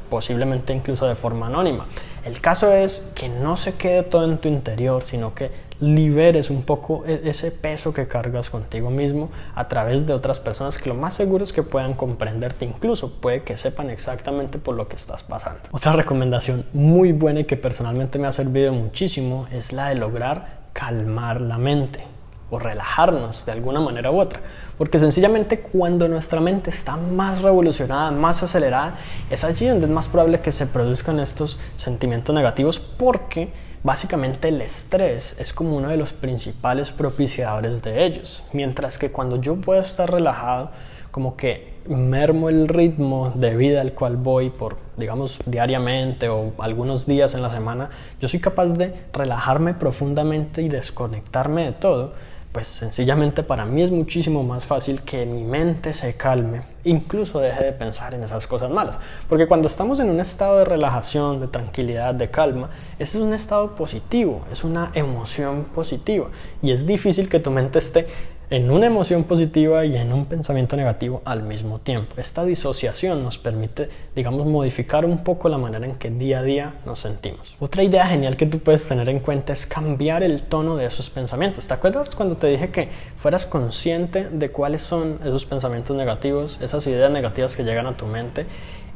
posiblemente 0.09 0.73
incluso 0.73 1.07
de 1.07 1.15
forma 1.15 1.47
anónima. 1.47 1.87
El 2.29 2.43
caso 2.43 2.75
es 2.75 3.03
que 3.15 3.31
no 3.31 3.57
se 3.57 3.77
quede 3.77 4.03
todo 4.03 4.25
en 4.25 4.37
tu 4.37 4.49
interior, 4.49 5.03
sino 5.03 5.35
que 5.35 5.51
liberes 5.81 6.51
un 6.51 6.63
poco 6.63 7.05
e-, 7.07 7.23
ese 7.25 7.51
peso 7.51 7.95
que 7.95 8.07
cargas 8.07 8.51
contigo 8.51 8.91
mismo 8.91 9.31
a 9.55 9.67
través 9.69 10.07
de 10.07 10.13
otras 10.13 10.39
personas 10.39 10.77
que 10.77 10.91
lo 10.91 10.95
más 10.95 11.15
seguro 11.15 11.43
es 11.43 11.55
que 11.55 11.63
puedan 11.63 11.95
comprenderte, 11.95 12.67
incluso 12.67 13.15
puede 13.15 13.45
que 13.45 13.57
sepan 13.57 13.89
exactamente 13.89 14.59
por 14.59 14.75
lo 14.75 14.89
que 14.89 14.97
estás 14.97 15.23
pasando. 15.23 15.61
Otra 15.73 15.93
recomendación 15.93 16.67
muy 16.75 17.13
buena 17.13 17.41
y 17.41 17.45
que 17.45 17.57
personalmente 17.57 18.19
me 18.19 18.27
ha 18.27 18.33
servido 18.33 18.75
muchísimo 18.75 19.49
es 19.51 19.73
la 19.73 19.89
de 19.89 19.95
lograr 19.95 20.59
calmar 20.75 21.41
la 21.41 21.57
mente 21.57 22.18
o 22.51 22.59
relajarnos 22.59 23.45
de 23.45 23.53
alguna 23.53 23.81
manera 23.81 24.11
u 24.11 24.19
otra. 24.19 24.41
Porque 24.77 24.99
sencillamente 24.99 25.61
cuando 25.61 26.09
nuestra 26.09 26.41
mente 26.41 26.71
está 26.71 26.97
más 26.97 27.43
revolucionada, 27.43 28.11
más 28.11 28.43
acelerada, 28.43 28.95
es 29.31 29.45
allí 29.45 29.67
donde 29.67 29.87
es 29.87 29.93
más 29.93 30.09
probable 30.09 30.41
que 30.41 30.53
se 30.53 30.67
produzcan 30.67 31.21
estos 31.21 31.59
sentimientos 31.77 32.35
negativos 32.35 32.79
porque 32.79 33.51
básicamente 33.83 34.49
el 34.49 34.61
estrés 34.61 35.37
es 35.39 35.53
como 35.53 35.77
uno 35.77 35.89
de 35.89 35.97
los 35.97 36.13
principales 36.13 36.91
propiciadores 36.91 37.83
de 37.83 38.05
ellos. 38.05 38.43
Mientras 38.53 38.99
que 38.99 39.11
cuando 39.11 39.41
yo 39.41 39.57
puedo 39.57 39.81
estar 39.81 40.11
relajado, 40.11 40.71
como 41.11 41.37
que 41.37 41.79
mermo 41.89 42.49
el 42.49 42.69
ritmo 42.69 43.33
de 43.35 43.57
vida 43.57 43.81
al 43.81 43.93
cual 43.93 44.17
voy 44.17 44.51
por, 44.51 44.77
digamos, 44.97 45.39
diariamente 45.47 46.29
o 46.29 46.53
algunos 46.59 47.07
días 47.07 47.35
en 47.35 47.43
la 47.43 47.51
semana, 47.51 47.91
yo 48.21 48.29
soy 48.29 48.41
capaz 48.41 48.67
de 48.67 48.95
relajarme 49.13 49.75
profundamente 49.75 50.63
y 50.63 50.69
desconectarme 50.69 51.65
de 51.65 51.73
todo 51.73 52.13
pues 52.53 52.67
sencillamente 52.67 53.43
para 53.43 53.65
mí 53.67 53.83
es 53.83 53.91
muchísimo 53.91 54.43
más 54.43 54.65
fácil 54.65 55.03
que 55.03 55.27
mi 55.27 55.45
mente 55.45 55.93
se 55.93 56.15
calme, 56.15 56.63
incluso 56.85 57.41
deje 57.41 57.65
de 57.65 57.73
pensar 57.73 58.15
en 58.15 58.23
esas 58.23 58.47
cosas 58.47 58.71
malas. 58.71 58.99
Porque 59.29 59.47
cuando 59.47 59.69
estamos 59.69 60.01
en 60.01 60.09
un 60.09 60.21
estado 60.21 60.59
de 60.59 60.65
relajación, 60.65 61.41
de 61.41 61.49
tranquilidad, 61.49 62.15
de 62.15 62.31
calma, 62.31 62.71
ese 62.99 63.19
es 63.19 63.25
un 63.25 63.35
estado 63.35 63.75
positivo, 63.75 64.45
es 64.51 64.65
una 64.65 64.91
emoción 64.95 65.65
positiva. 65.75 66.29
Y 66.63 66.73
es 66.73 66.87
difícil 66.87 67.29
que 67.29 67.39
tu 67.39 67.51
mente 67.51 67.79
esté 67.79 68.07
en 68.51 68.71
una 68.71 68.87
emoción 68.87 69.25
positiva 69.25 69.85
y 69.85 69.97
en 69.97 70.13
un 70.13 70.25
pensamiento 70.25 70.77
negativo 70.77 71.21
al 71.25 71.43
mismo 71.43 71.81
tiempo. 71.81 72.15
Esta 72.17 72.45
disociación 72.45 73.23
nos 73.23 73.37
permite, 73.37 73.91
digamos, 74.17 74.47
modificar 74.47 75.05
un 75.05 75.23
poco 75.23 75.49
la 75.49 75.59
manera 75.59 75.85
en 75.85 75.97
que 75.97 76.11
día 76.11 76.39
a 76.39 76.43
día 76.43 76.75
nos 76.87 77.01
sentimos. 77.01 77.57
Otra 77.61 77.83
idea 77.83 78.07
genial 78.07 78.37
que 78.37 78.47
tú 78.47 78.59
puedes 78.59 78.89
tener 78.89 79.09
en 79.11 79.21
cuenta 79.21 79.53
es 79.53 79.67
cambiar 79.67 80.23
el 80.23 80.43
tono 80.43 80.77
de 80.77 80.87
esos 80.87 81.11
pensamientos. 81.11 81.67
¿Te 81.67 81.75
acuerdas 81.75 82.15
cuando 82.15 82.37
te 82.37 82.47
dije 82.47 82.71
que 82.71 82.89
fueras 83.17 83.45
consciente 83.45 84.31
de 84.31 84.51
cuáles 84.51 84.83
son 84.83 85.21
esos 85.23 85.45
pensamientos 85.45 85.97
negativos, 85.97 86.59
esas 86.63 86.87
ideas 86.87 87.11
negativas 87.11 87.55
que 87.55 87.65
llegan 87.65 87.87
a 87.87 87.97
tu 87.97 88.07
mente 88.07 88.47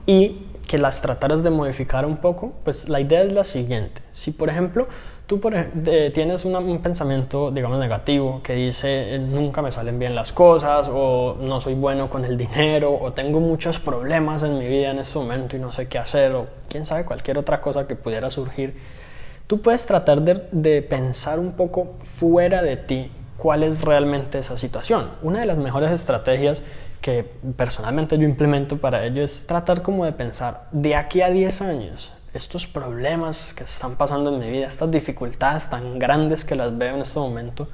y 0.07 0.47
que 0.73 0.79
las 0.79 1.03
trataras 1.03 1.43
de 1.43 1.51
modificar 1.51 2.07
un 2.07 2.17
poco? 2.17 2.55
Pues 2.65 2.89
la 2.89 2.99
idea 2.99 3.23
es 3.25 3.31
la 3.35 3.45
siguiente. 3.45 4.01
Si, 4.11 4.31
por 4.31 4.49
ejemplo, 4.49 4.89
tú 5.27 5.39
tienes 6.15 6.47
un 6.47 6.81
pensamiento, 6.83 7.51
digamos, 7.51 7.79
negativo 7.79 8.41
que 8.43 8.55
dice 8.55 9.19
nunca 9.19 9.61
me 9.61 9.71
salen 9.71 9.99
bien 9.99 10.15
las 10.15 10.33
cosas 10.33 10.89
o 10.91 11.37
no 11.39 11.61
soy 11.61 11.75
bueno 11.75 12.09
con 12.09 12.25
el 12.25 12.39
dinero 12.39 12.99
o 12.99 13.13
tengo 13.13 13.39
muchos 13.39 13.81
problemas 13.81 14.45
en 14.45 14.59
mi 14.59 14.67
vida 14.67 14.93
en 14.93 15.01
este 15.01 15.19
momento 15.19 15.57
y 15.57 15.59
no 15.59 15.73
sé 15.73 15.89
qué 15.89 15.99
hacer 15.99 16.33
o 16.33 16.47
quién 16.71 16.87
sabe 16.87 17.05
cualquier 17.05 17.37
otra 17.37 17.61
cosa 17.61 17.87
que 17.87 17.95
pudiera 17.95 18.31
surgir, 18.31 18.75
tú 19.47 19.61
puedes 19.61 19.85
tratar 19.85 20.23
de 20.23 20.81
pensar 20.81 21.39
un 21.39 21.53
poco 21.53 21.97
fuera 22.19 22.63
de 22.63 22.79
ti 22.79 23.11
cuál 23.37 23.63
es 23.63 23.83
realmente 23.83 24.39
esa 24.39 24.57
situación. 24.57 25.11
Una 25.21 25.41
de 25.41 25.47
las 25.47 25.59
mejores 25.59 25.91
estrategias 25.91 26.63
que 27.03 27.31
personalmente 27.57 28.17
yo 28.17 28.25
implemento 28.25 28.79
para 28.79 29.05
ello 29.05 29.23
es 29.23 29.47
tratar 29.47 29.83
como 29.83 30.07
de 30.07 30.13
pensar 30.13 30.69
de 30.73 30.95
aquí 30.95 31.21
a 31.21 31.29
10 31.29 31.61
años 31.61 32.13
estos 32.33 32.67
problemas 32.67 33.53
que 33.53 33.65
están 33.65 33.97
pasando 33.97 34.33
en 34.33 34.41
mi 34.41 34.51
vida, 34.51 34.67
estas 34.67 34.91
dificultades 34.91 35.69
tan 35.69 35.99
grandes 35.99 36.45
que 36.45 36.55
las 36.55 36.77
veo 36.79 36.95
en 36.95 37.03
este 37.03 37.19
momento, 37.19 37.69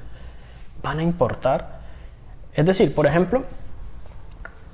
van 0.83 0.99
a 0.99 1.03
importar. 1.03 1.79
Es 2.53 2.65
decir, 2.65 2.93
por 2.93 3.07
ejemplo, 3.07 3.43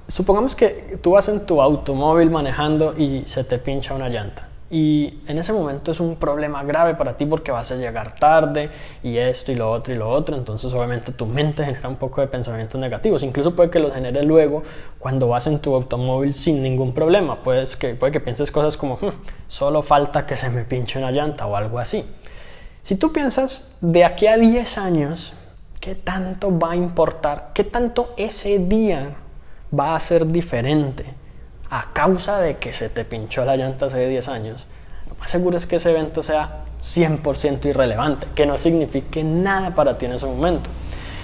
supongamos 0.08 0.56
que 0.56 0.98
tú 1.04 1.12
vas 1.12 1.30
en 1.30 1.46
tu 1.46 1.62
automóvil 1.62 2.32
manejando 2.32 2.98
y 2.98 3.28
se 3.28 3.44
te 3.44 3.60
pincha 3.60 3.94
una 3.94 4.10
llanta 4.10 4.48
y 4.76 5.22
en 5.28 5.38
ese 5.38 5.54
momento 5.54 5.94
es 5.94 6.02
un 6.02 6.18
problema 6.18 6.62
grave 6.66 6.96
para 6.96 7.16
ti 7.16 7.26
porque 7.26 7.50
vas 7.50 7.72
a 7.72 7.78
llegar 7.78 8.16
tarde 8.16 8.70
y 9.04 9.18
esto 9.18 9.54
y 9.54 9.56
lo 9.56 9.72
otro 9.72 9.94
y 9.94 9.98
lo 9.98 10.10
otro, 10.10 10.36
entonces 10.36 10.74
obviamente 10.74 11.14
tu 11.14 11.26
mente 11.26 11.64
genera 11.64 11.88
un 11.88 11.96
poco 11.96 12.20
de 12.20 12.28
pensamientos 12.28 12.82
negativos, 12.82 13.24
incluso 13.24 13.56
puede 13.56 13.70
que 13.70 13.80
los 13.80 13.94
genere 13.94 14.24
luego 14.24 14.64
cuando 15.00 15.30
vas 15.30 15.48
en 15.48 15.60
tu 15.60 15.74
automóvil 15.74 16.34
sin 16.34 16.62
ningún 16.62 16.94
problema, 16.94 17.42
Puedes 17.42 17.78
que, 17.78 17.96
puede 17.96 18.12
que 18.12 18.20
pienses 18.20 18.52
cosas 18.52 18.76
como 18.76 18.96
hmm, 18.96 19.12
solo 19.48 19.82
falta 19.82 20.26
que 20.26 20.36
se 20.36 20.50
me 20.50 20.66
pinche 20.66 21.00
una 21.00 21.12
llanta 21.12 21.48
o 21.48 21.56
algo 21.56 21.80
así. 21.80 22.04
Si 22.82 22.98
tú 22.98 23.14
piensas 23.14 23.64
de 23.80 24.04
aquí 24.04 24.28
a 24.28 24.36
10 24.36 24.78
años, 24.78 25.32
¿qué 25.80 25.96
tanto 25.96 26.60
va 26.60 26.72
a 26.72 26.76
importar? 26.76 27.52
¿Qué 27.54 27.64
tanto 27.64 28.14
ese 28.18 28.60
día 28.60 29.16
va 29.74 29.96
a 29.96 30.00
ser 30.02 30.28
diferente? 30.28 31.06
A 31.76 31.92
causa 31.92 32.40
de 32.40 32.56
que 32.56 32.72
se 32.72 32.88
te 32.88 33.04
pinchó 33.04 33.44
la 33.44 33.58
llanta 33.58 33.88
hace 33.88 34.08
10 34.08 34.30
años, 34.30 34.66
lo 35.10 35.16
más 35.16 35.30
seguro 35.30 35.58
es 35.58 35.66
que 35.66 35.76
ese 35.76 35.92
evento 35.92 36.24
sea 36.24 36.64
100% 36.82 37.66
irrelevante, 37.66 38.28
que 38.34 38.46
no 38.46 38.58
signifique 38.58 39.26
nada 39.26 39.76
para 39.76 39.98
ti 39.98 40.06
en 40.06 40.14
ese 40.14 40.26
momento. 40.26 40.70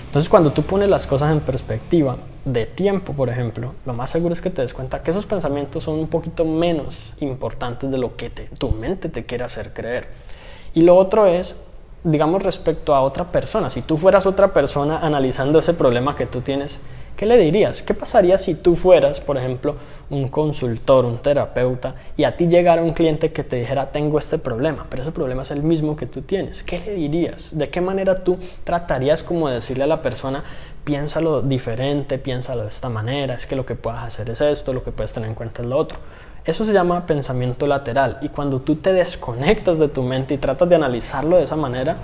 Entonces 0.08 0.27
cuando 0.27 0.51
tú 0.51 0.63
pones 0.63 0.89
las 0.89 1.08
cosas 1.08 1.31
en 1.31 1.39
perspectiva 1.39 2.17
de 2.43 2.65
tiempo, 2.65 3.13
por 3.13 3.29
ejemplo, 3.29 3.75
lo 3.86 3.93
más 3.93 4.10
seguro 4.10 4.34
es 4.34 4.41
que 4.41 4.50
te 4.50 4.62
des 4.62 4.74
cuenta 4.74 5.01
que 5.01 5.12
esos 5.12 5.25
pensamientos 5.25 5.86
son 5.86 5.98
un 5.98 6.08
poquito 6.08 6.43
menos 6.43 7.13
importantes 7.22 7.89
de 7.89 7.98
lo 7.98 8.17
que 8.17 8.29
tu 8.29 8.72
mente 8.72 9.08
te 9.08 9.25
quiere 9.25 9.46
hacer 9.46 9.72
creer. 9.72 10.10
Y 10.74 10.81
lo 10.81 10.98
otro 10.98 11.27
es, 11.27 11.55
digamos, 12.03 12.43
respecto 12.43 12.93
a 12.93 13.00
otra 13.00 13.31
persona. 13.31 13.70
Si 13.70 13.84
tú 13.84 13.96
fueras 13.96 14.25
otra 14.25 14.53
persona 14.53 14.98
analizando 14.98 15.60
ese 15.60 15.74
problema 15.74 16.17
que 16.17 16.25
tú 16.25 16.41
tienes, 16.41 16.81
¿Qué 17.15 17.25
le 17.25 17.38
dirías? 17.38 17.82
¿Qué 17.84 17.94
pasaría 17.94 18.38
si 18.38 18.56
tú 18.56 18.75
fueras, 18.75 19.22
por 19.22 19.38
ejemplo, 19.38 19.75
un 20.10 20.27
consultor, 20.27 21.06
un 21.06 21.20
terapeuta, 21.20 21.96
y 22.18 22.24
a 22.24 22.36
ti 22.36 22.48
llegara 22.48 22.82
un 22.82 22.94
cliente 22.94 23.32
que 23.32 23.44
te 23.44 23.58
dijera, 23.58 23.91
tengo 23.91 24.18
este 24.18 24.38
problema, 24.38 24.88
pero 24.89 25.03
ese 25.03 25.12
problema 25.12 25.44
es 25.44 25.51
el 25.51 25.63
mismo 25.63 25.96
que 25.96 26.08
tú 26.08 26.22
tienes? 26.22 26.63
¿Qué 26.63 26.80
le 26.80 26.96
dirías? 26.96 27.58
¿De 27.58 27.70
qué 27.70 27.80
manera 27.80 28.24
tú 28.24 28.39
tratarías 28.63 29.24
como 29.24 29.48
de 29.48 29.56
decirle 29.56 29.84
a 29.84 29.88
la 29.88 30.01
persona, 30.01 30.44
piénsalo 30.84 31.41
diferente, 31.41 32.18
piénsalo 32.18 32.63
de 32.63 32.70
esta 32.70 32.89
manera, 32.89 33.36
es 33.36 33.46
que 33.46 33.56
lo 33.56 33.65
que 33.65 33.75
puedes 33.75 34.00
hacer 34.00 34.30
es 34.30 34.41
esto, 34.41 34.74
lo 34.74 34.84
que 34.84 34.91
puedes 34.91 35.13
tener 35.13 35.30
en 35.30 35.36
cuenta 35.36 35.62
es 35.62 35.68
lo 35.68 35.77
otro? 35.77 36.00
Eso 36.44 36.65
se 36.65 36.74
llama 36.74 37.06
pensamiento 37.06 37.68
lateral 37.68 38.18
y 38.22 38.30
cuando 38.30 38.62
tú 38.62 38.77
te 38.77 38.94
desconectas 38.94 39.77
de 39.77 39.88
tu 39.89 40.01
mente 40.01 40.34
y 40.34 40.38
tratas 40.39 40.68
de 40.68 40.75
analizarlo 40.75 41.38
de 41.38 41.44
esa 41.44 41.56
manera, 41.56 41.98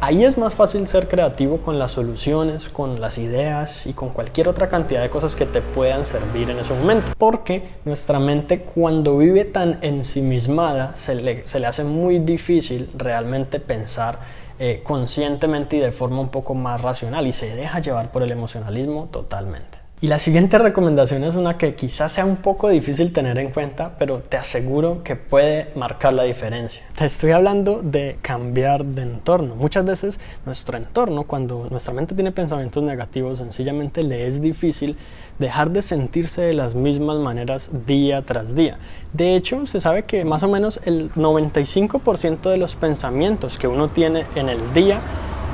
Ahí 0.00 0.24
es 0.24 0.38
más 0.38 0.54
fácil 0.54 0.86
ser 0.86 1.08
creativo 1.08 1.58
con 1.58 1.80
las 1.80 1.90
soluciones, 1.90 2.68
con 2.68 3.00
las 3.00 3.18
ideas 3.18 3.84
y 3.84 3.94
con 3.94 4.10
cualquier 4.10 4.48
otra 4.48 4.68
cantidad 4.68 5.02
de 5.02 5.10
cosas 5.10 5.34
que 5.34 5.44
te 5.44 5.60
puedan 5.60 6.06
servir 6.06 6.50
en 6.50 6.60
ese 6.60 6.72
momento. 6.72 7.08
Porque 7.18 7.64
nuestra 7.84 8.20
mente 8.20 8.60
cuando 8.60 9.18
vive 9.18 9.44
tan 9.44 9.78
ensimismada 9.82 10.94
se 10.94 11.16
le, 11.16 11.42
hace 11.66 11.82
muy 11.82 12.20
difícil 12.20 12.88
realmente 12.94 13.58
pensar 13.58 14.20
eh, 14.60 14.82
conscientemente 14.84 15.78
y 15.78 15.80
de 15.80 15.90
forma 15.90 16.20
un 16.20 16.28
poco 16.28 16.54
más 16.54 16.80
racional 16.80 17.26
y 17.26 17.32
se 17.32 17.56
deja 17.56 17.80
llevar 17.80 18.12
por 18.12 18.22
el 18.22 18.30
emocionalismo 18.30 19.08
totalmente. 19.10 19.87
Y 20.00 20.06
la 20.06 20.20
siguiente 20.20 20.58
recomendación 20.58 21.24
es 21.24 21.34
una 21.34 21.58
que 21.58 21.74
quizás 21.74 22.12
sea 22.12 22.24
un 22.24 22.36
poco 22.36 22.68
difícil 22.68 23.12
tener 23.12 23.36
en 23.40 23.50
cuenta, 23.50 23.96
pero 23.98 24.20
te 24.20 24.36
aseguro 24.36 25.02
que 25.02 25.16
puede 25.16 25.72
marcar 25.74 26.12
la 26.12 26.22
diferencia. 26.22 26.84
Te 26.96 27.04
estoy 27.04 27.32
hablando 27.32 27.82
de 27.82 28.16
cambiar 28.22 28.84
de 28.84 29.02
entorno. 29.02 29.56
Muchas 29.56 29.84
veces 29.84 30.20
nuestro 30.46 30.78
entorno, 30.78 31.24
cuando 31.24 31.66
nuestra 31.68 31.92
mente 31.92 32.14
tiene 32.14 32.30
pensamientos 32.30 32.80
negativos, 32.84 33.38
sencillamente 33.38 34.04
le 34.04 34.28
es 34.28 34.40
difícil 34.40 34.96
dejar 35.40 35.70
de 35.72 35.82
sentirse 35.82 36.42
de 36.42 36.54
las 36.54 36.76
mismas 36.76 37.18
maneras 37.18 37.68
día 37.84 38.22
tras 38.22 38.54
día. 38.54 38.78
De 39.12 39.34
hecho, 39.34 39.66
se 39.66 39.80
sabe 39.80 40.04
que 40.04 40.24
más 40.24 40.44
o 40.44 40.48
menos 40.48 40.80
el 40.84 41.10
95% 41.14 42.50
de 42.50 42.56
los 42.56 42.76
pensamientos 42.76 43.58
que 43.58 43.66
uno 43.66 43.88
tiene 43.88 44.26
en 44.36 44.48
el 44.48 44.72
día 44.72 45.00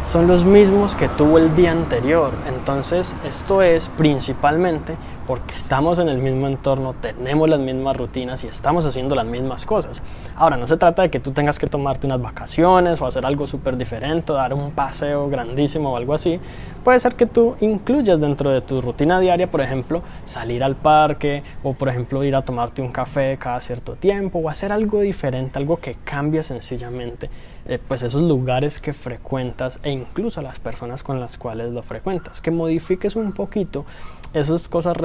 son 0.04 0.26
los 0.26 0.44
mismos 0.44 0.94
que 0.94 1.08
tuvo 1.08 1.38
el 1.38 1.56
día 1.56 1.73
anterior. 1.73 2.32
Entonces, 2.46 3.16
esto 3.26 3.62
es 3.62 3.88
principalmente 3.88 4.96
porque 5.26 5.54
estamos 5.54 5.99
en 5.99 6.09
el 6.09 6.19
mismo 6.19 6.47
entorno, 6.47 6.95
tenemos 7.00 7.49
las 7.49 7.61
mismas 7.61 7.97
rutinas 7.97 8.45
y 8.45 8.49
estamos 8.49 8.85
haciendo 8.85 9.14
las 9.14 9.25
mismas 9.25 9.64
cosas. 9.64 10.02
Ahora, 10.37 10.57
no 10.57 10.66
se 10.66 10.76
trata 10.76 11.02
de 11.02 11.11
que 11.11 11.21
tú 11.21 11.33
tengas 11.33 11.59
que 11.59 11.66
tomarte 11.66 12.07
unas 12.07 12.21
vacaciones 12.21 13.00
o 13.00 13.07
hacer 13.07 13.25
algo 13.25 13.47
súper 13.47 13.76
diferente, 13.76 14.33
dar 14.33 14.52
un 14.54 14.73
paseo 14.73 15.28
grandísimo 15.28 15.93
o 15.93 15.97
algo 15.97 16.14
así. 16.14 16.38
Puede 16.83 17.00
ser 17.00 17.14
que 17.14 17.26
tú 17.26 17.57
incluyas 17.61 18.21
dentro 18.21 18.50
de 18.50 18.61
tu 18.61 18.81
rutina 18.81 19.21
diaria, 19.21 19.50
por 19.50 19.61
ejemplo, 19.61 20.02
salir 20.25 20.62
al 20.62 20.76
parque 20.76 21.43
o, 21.62 21.73
por 21.73 21.88
ejemplo, 21.88 22.23
ir 22.25 22.37
a 22.37 22.43
tomarte 22.43 22.83
un 22.83 22.93
café 22.93 23.38
cada 23.38 23.61
cierto 23.61 23.95
tiempo 23.95 24.38
o 24.38 24.49
hacer 24.49 24.73
algo 24.73 25.00
diferente, 25.00 25.59
algo 25.59 25.78
que 25.78 25.97
cambie 26.04 26.43
sencillamente 26.43 27.31
eh, 27.66 27.78
pues 27.88 28.02
esos 28.02 28.21
lugares 28.21 28.78
que 28.78 28.93
frecuentas 28.93 29.81
e 29.83 29.90
incluso 29.90 30.43
las 30.43 30.59
personas 30.59 31.02
con 31.02 31.19
las 31.19 31.38
cuales 31.38 31.73
lo 31.73 31.83
frecuentas, 31.83 32.43
que 32.43 32.50
modifiques 32.50 33.16
un 33.16 33.33
poquito 33.33 33.87
esas 34.35 34.69
cosas 34.69 34.97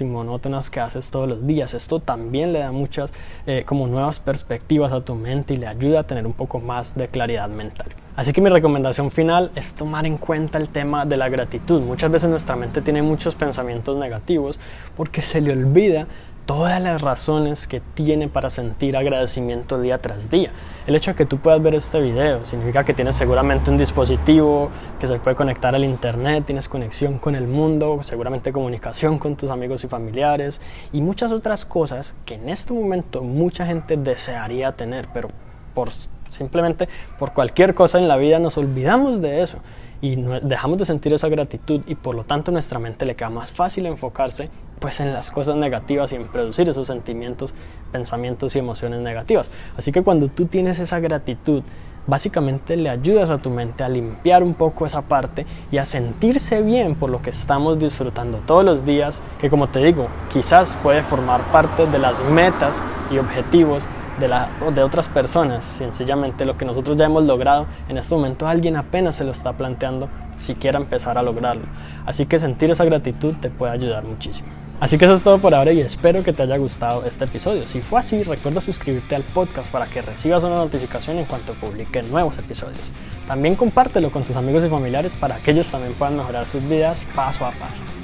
y 0.00 0.04
monótonas 0.04 0.70
que 0.70 0.80
haces 0.80 1.10
todos 1.10 1.28
los 1.28 1.46
días. 1.46 1.74
Esto 1.74 2.00
también 2.00 2.52
le 2.52 2.60
da 2.60 2.72
muchas 2.72 3.12
eh, 3.46 3.64
como 3.64 3.86
nuevas 3.86 4.18
perspectivas 4.18 4.92
a 4.92 5.00
tu 5.00 5.14
mente 5.14 5.54
y 5.54 5.56
le 5.56 5.66
ayuda 5.66 6.00
a 6.00 6.02
tener 6.04 6.26
un 6.26 6.32
poco 6.32 6.60
más 6.60 6.94
de 6.94 7.08
claridad 7.08 7.48
mental. 7.48 7.88
Así 8.16 8.32
que 8.32 8.40
mi 8.40 8.48
recomendación 8.48 9.10
final 9.10 9.50
es 9.54 9.74
tomar 9.74 10.06
en 10.06 10.16
cuenta 10.16 10.56
el 10.56 10.70
tema 10.70 11.04
de 11.04 11.18
la 11.18 11.28
gratitud. 11.28 11.82
Muchas 11.82 12.10
veces 12.10 12.30
nuestra 12.30 12.56
mente 12.56 12.80
tiene 12.80 13.02
muchos 13.02 13.34
pensamientos 13.34 13.96
negativos 13.98 14.58
porque 14.96 15.20
se 15.20 15.40
le 15.42 15.52
olvida 15.52 16.06
todas 16.46 16.80
las 16.80 17.02
razones 17.02 17.66
que 17.66 17.80
tiene 17.80 18.28
para 18.28 18.48
sentir 18.48 18.96
agradecimiento 18.96 19.80
día 19.80 19.98
tras 19.98 20.30
día. 20.30 20.52
El 20.86 20.94
hecho 20.94 21.10
de 21.10 21.16
que 21.16 21.26
tú 21.26 21.38
puedas 21.38 21.60
ver 21.60 21.74
este 21.74 22.00
video 22.00 22.46
significa 22.46 22.84
que 22.84 22.94
tienes 22.94 23.16
seguramente 23.16 23.70
un 23.70 23.76
dispositivo 23.76 24.70
que 25.00 25.08
se 25.08 25.18
puede 25.18 25.36
conectar 25.36 25.74
al 25.74 25.84
internet, 25.84 26.44
tienes 26.46 26.68
conexión 26.68 27.18
con 27.18 27.34
el 27.34 27.48
mundo, 27.48 27.98
seguramente 28.02 28.52
comunicación 28.52 29.18
con 29.18 29.36
tus 29.36 29.50
amigos 29.50 29.82
y 29.82 29.88
familiares 29.88 30.60
y 30.92 31.00
muchas 31.02 31.32
otras 31.32 31.66
cosas 31.66 32.14
que 32.24 32.36
en 32.36 32.48
este 32.48 32.72
momento 32.72 33.22
mucha 33.22 33.66
gente 33.66 33.96
desearía 33.96 34.72
tener, 34.72 35.08
pero 35.12 35.30
por 35.74 35.90
simplemente 36.28 36.88
por 37.18 37.32
cualquier 37.32 37.74
cosa 37.74 37.98
en 37.98 38.08
la 38.08 38.16
vida 38.16 38.38
nos 38.38 38.56
olvidamos 38.56 39.20
de 39.20 39.42
eso 39.42 39.58
y 40.00 40.16
dejamos 40.42 40.78
de 40.78 40.84
sentir 40.84 41.12
esa 41.12 41.28
gratitud 41.28 41.82
y 41.86 41.94
por 41.94 42.14
lo 42.14 42.24
tanto 42.24 42.52
nuestra 42.52 42.78
mente 42.78 43.04
le 43.06 43.16
queda 43.16 43.30
más 43.30 43.50
fácil 43.50 43.86
enfocarse 43.86 44.50
pues 44.78 45.00
en 45.00 45.12
las 45.12 45.30
cosas 45.30 45.56
negativas 45.56 46.12
y 46.12 46.16
en 46.16 46.28
producir 46.28 46.68
esos 46.68 46.86
sentimientos, 46.86 47.54
pensamientos 47.92 48.56
y 48.56 48.58
emociones 48.58 49.00
negativas. 49.00 49.50
Así 49.76 49.92
que 49.92 50.02
cuando 50.02 50.28
tú 50.28 50.46
tienes 50.46 50.78
esa 50.78 51.00
gratitud, 51.00 51.62
básicamente 52.06 52.76
le 52.76 52.88
ayudas 52.88 53.30
a 53.30 53.38
tu 53.38 53.50
mente 53.50 53.82
a 53.82 53.88
limpiar 53.88 54.42
un 54.42 54.54
poco 54.54 54.86
esa 54.86 55.02
parte 55.02 55.44
y 55.70 55.78
a 55.78 55.84
sentirse 55.84 56.62
bien 56.62 56.94
por 56.94 57.10
lo 57.10 57.20
que 57.20 57.30
estamos 57.30 57.78
disfrutando 57.78 58.38
todos 58.46 58.64
los 58.64 58.84
días, 58.84 59.20
que 59.40 59.50
como 59.50 59.68
te 59.68 59.80
digo, 59.80 60.08
quizás 60.32 60.76
puede 60.82 61.02
formar 61.02 61.40
parte 61.50 61.86
de 61.86 61.98
las 61.98 62.22
metas 62.24 62.80
y 63.10 63.18
objetivos 63.18 63.88
de, 64.20 64.28
la, 64.28 64.48
de 64.74 64.82
otras 64.82 65.08
personas. 65.08 65.64
Sencillamente 65.64 66.44
lo 66.44 66.54
que 66.54 66.64
nosotros 66.64 66.96
ya 66.96 67.06
hemos 67.06 67.24
logrado, 67.24 67.66
en 67.88 67.98
este 67.98 68.14
momento 68.14 68.46
alguien 68.46 68.76
apenas 68.76 69.16
se 69.16 69.24
lo 69.24 69.32
está 69.32 69.52
planteando 69.52 70.08
si 70.36 70.54
quiera 70.54 70.78
empezar 70.78 71.18
a 71.18 71.22
lograrlo. 71.22 71.64
Así 72.04 72.26
que 72.26 72.38
sentir 72.38 72.70
esa 72.70 72.84
gratitud 72.84 73.34
te 73.40 73.50
puede 73.50 73.72
ayudar 73.72 74.04
muchísimo. 74.04 74.65
Así 74.78 74.98
que 74.98 75.06
eso 75.06 75.14
es 75.14 75.24
todo 75.24 75.38
por 75.38 75.54
ahora 75.54 75.72
y 75.72 75.80
espero 75.80 76.22
que 76.22 76.34
te 76.34 76.42
haya 76.42 76.58
gustado 76.58 77.06
este 77.06 77.24
episodio. 77.24 77.64
Si 77.64 77.80
fue 77.80 77.98
así, 77.98 78.22
recuerda 78.22 78.60
suscribirte 78.60 79.16
al 79.16 79.22
podcast 79.22 79.70
para 79.70 79.86
que 79.86 80.02
recibas 80.02 80.44
una 80.44 80.56
notificación 80.56 81.16
en 81.16 81.24
cuanto 81.24 81.54
publique 81.54 82.02
nuevos 82.02 82.36
episodios. 82.36 82.90
También 83.26 83.56
compártelo 83.56 84.10
con 84.10 84.22
tus 84.22 84.36
amigos 84.36 84.64
y 84.64 84.68
familiares 84.68 85.14
para 85.14 85.36
que 85.38 85.52
ellos 85.52 85.70
también 85.70 85.94
puedan 85.94 86.18
mejorar 86.18 86.44
sus 86.44 86.62
vidas 86.68 87.06
paso 87.14 87.46
a 87.46 87.52
paso. 87.52 87.95